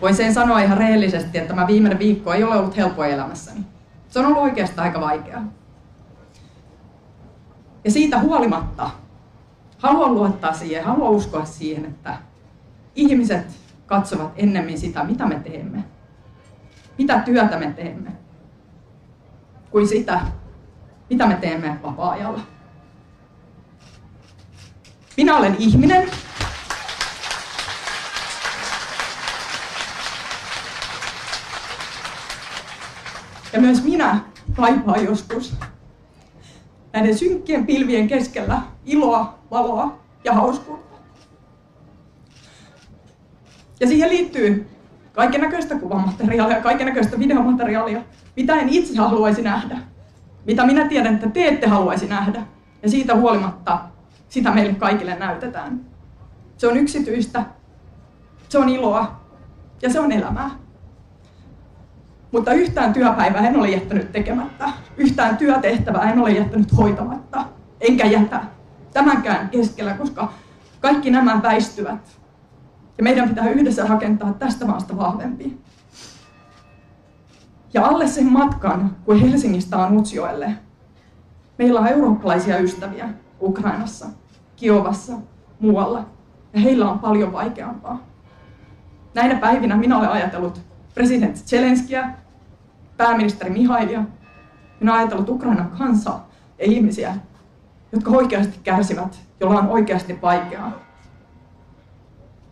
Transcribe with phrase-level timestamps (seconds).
[0.00, 3.60] Voin sen sanoa ihan rehellisesti, että tämä viimeinen viikko ei ole ollut helppoa elämässäni.
[4.08, 5.44] Se on ollut oikeastaan aika vaikeaa.
[7.84, 8.90] Ja siitä huolimatta
[9.78, 12.16] haluan luottaa siihen, haluan uskoa siihen, että
[12.94, 13.46] ihmiset
[13.86, 15.84] katsovat ennemmin sitä, mitä me teemme,
[16.98, 18.12] mitä työtä me teemme,
[19.70, 20.20] kuin sitä,
[21.10, 22.40] mitä me teemme vapaa-ajalla.
[25.16, 26.08] Minä olen ihminen.
[33.52, 34.20] Ja myös minä
[34.56, 35.54] kaipaan joskus
[36.92, 40.96] näiden synkkien pilvien keskellä iloa, valoa ja hauskuutta.
[43.80, 44.68] Ja siihen liittyy
[45.12, 48.02] kaiken näköistä kuvamateriaalia, kaiken näköistä videomateriaalia,
[48.36, 49.78] mitä en itse haluaisi nähdä,
[50.46, 52.46] mitä minä tiedän, että te ette haluaisi nähdä.
[52.82, 53.78] Ja siitä huolimatta
[54.28, 55.80] sitä meille kaikille näytetään.
[56.56, 57.44] Se on yksityistä,
[58.48, 59.20] se on iloa
[59.82, 60.50] ja se on elämää.
[62.32, 64.68] Mutta yhtään työpäivää en ole jättänyt tekemättä.
[64.96, 67.44] Yhtään työtehtävää en ole jättänyt hoitamatta.
[67.80, 68.40] Enkä jätä
[68.92, 70.32] tämänkään keskellä, koska
[70.80, 72.20] kaikki nämä väistyvät.
[72.98, 75.58] Ja meidän pitää yhdessä rakentaa tästä maasta vahvempi.
[77.74, 80.56] Ja alle sen matkan, kun Helsingistä on Utsjoelle,
[81.58, 83.08] meillä on eurooppalaisia ystäviä
[83.40, 84.06] Ukrainassa,
[84.56, 85.12] Kiovassa,
[85.60, 86.04] muualla.
[86.52, 88.06] Ja heillä on paljon vaikeampaa.
[89.14, 92.10] Näinä päivinä minä olen ajatellut presidentti Zelenskiä,
[92.96, 94.04] pääministeri Mihailia.
[94.80, 97.16] Minä olen ajatellut Ukrainan kansaa ja ihmisiä,
[97.92, 100.90] jotka oikeasti kärsivät, joilla on oikeasti vaikeaa.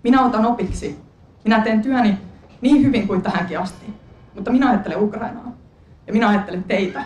[0.03, 0.98] Minä otan opiksi.
[1.44, 2.19] Minä teen työni
[2.61, 3.86] niin hyvin kuin tähänkin asti.
[4.34, 5.53] Mutta minä ajattelen Ukrainaa.
[6.06, 7.05] Ja minä ajattelen teitä.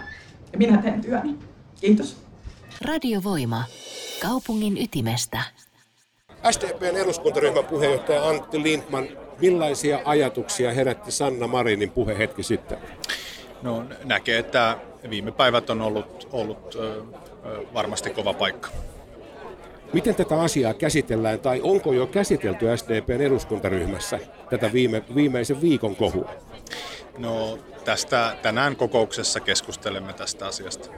[0.52, 1.38] Ja minä teen työni.
[1.80, 2.22] Kiitos.
[2.84, 3.64] Radiovoima.
[4.22, 5.38] Kaupungin ytimestä.
[6.50, 9.04] SDPn eduskuntaryhmän puheenjohtaja Antti Lindman,
[9.42, 12.78] millaisia ajatuksia herätti Sanna Marinin puhe hetki sitten?
[13.62, 14.76] No näkee, että
[15.10, 16.78] viime päivät on ollut, ollut
[17.74, 18.68] varmasti kova paikka.
[19.92, 24.18] Miten tätä asiaa käsitellään tai onko jo käsitelty SDPn eduskuntaryhmässä
[24.50, 26.30] tätä viime, viimeisen viikon kohua?
[27.18, 30.88] No tästä tänään kokouksessa keskustelemme tästä asiasta.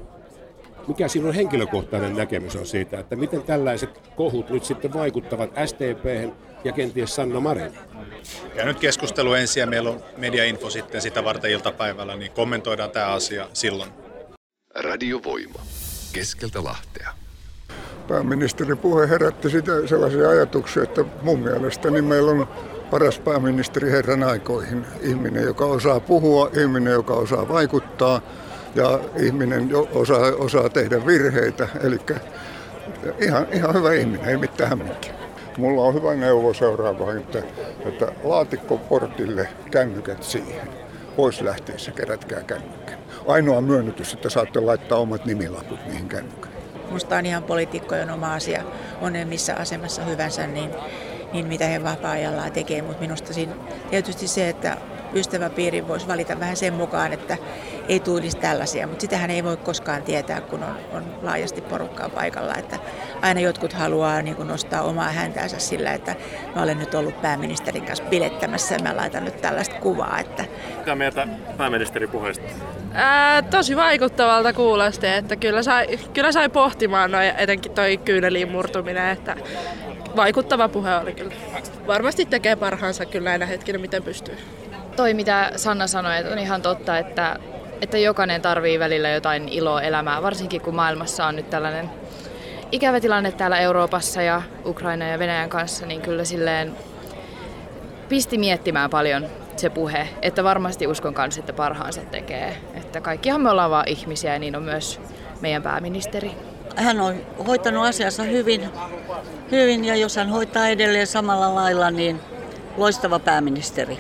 [0.89, 6.35] Mikä sinun henkilökohtainen näkemys on siitä, että miten tällaiset kohut nyt sitten vaikuttavat SDP
[6.65, 7.73] ja kenties Sanna Marin?
[8.55, 13.07] Ja nyt keskustelu ensin ja meillä on mediainfo sitten sitä varten iltapäivällä, niin kommentoidaan tämä
[13.07, 13.93] asia silloin.
[14.75, 15.59] Radiovoima.
[16.13, 17.11] Keskeltä Lahtea.
[18.09, 22.49] Pääministerin puhe herätti sitä sellaisia ajatuksia, että mun mielestä niin meillä on
[22.91, 24.87] paras pääministeri herran aikoihin.
[25.01, 28.21] Ihminen, joka osaa puhua, ihminen, joka osaa vaikuttaa
[28.75, 31.69] ja ihminen osaa, osaa tehdä virheitä.
[31.83, 31.99] Eli
[33.19, 34.97] ihan, ihan hyvä ihminen, ei mitään
[35.59, 37.43] Mulla on hyvä neuvo seuraava, että,
[37.87, 40.69] että laatikkoportille kännykät siihen.
[41.17, 42.93] Pois lähteessä kerätkää kännykkä.
[43.27, 46.55] Ainoa myönnytys, että saatte laittaa omat nimilaput niihin kännykään.
[46.91, 48.63] Musta on ihan poliitikkojen oma asia,
[49.01, 50.71] on ne missä asemassa hyvänsä, niin,
[51.33, 52.83] niin mitä he vapaa-ajallaan tekee.
[52.83, 53.53] Mutta minusta siinä
[53.91, 54.77] tietysti se, että
[55.15, 57.37] ystäväpiiri voisi valita vähän sen mukaan, että
[57.89, 62.55] ei tulisi tällaisia, mutta sitähän ei voi koskaan tietää, kun on, on laajasti porukkaa paikalla.
[62.55, 62.79] Että
[63.25, 66.17] aina jotkut haluaa niin kuin nostaa omaa häntäänsä sillä, että
[66.55, 70.19] mä olen nyt ollut pääministerin kanssa pilettämässä ja mä laitan nyt tällaista kuvaa.
[70.21, 70.45] Että...
[70.79, 72.45] Mitä mieltä pääministerin puheesta?
[72.93, 79.09] Ää, tosi vaikuttavalta kuulosti, että kyllä sai, kyllä sai pohtimaan noin, etenkin toi kyyneliin murtuminen,
[79.09, 79.37] että
[80.17, 81.35] vaikuttava puhe oli kyllä.
[81.87, 84.39] Varmasti tekee parhaansa kyllä näinä hetkinä, miten pystyy.
[84.97, 87.37] Toi mitä Sanna sanoi, että on ihan totta, että,
[87.83, 91.91] että jokainen tarvii välillä jotain iloa elämää, varsinkin kun maailmassa on nyt tällainen
[92.75, 96.77] ikävä tilanne täällä Euroopassa ja Ukraina ja Venäjän kanssa, niin kyllä silleen
[98.09, 99.27] pisti miettimään paljon
[99.57, 102.57] se puhe, että varmasti uskon kanssa, että parhaansa tekee.
[102.75, 105.01] Että kaikkihan me ollaan vaan ihmisiä ja niin on myös
[105.41, 106.31] meidän pääministeri.
[106.77, 108.69] Hän on hoitanut asiansa hyvin,
[109.51, 112.21] hyvin ja jos hän hoitaa edelleen samalla lailla, niin
[112.77, 113.99] loistava pääministeri.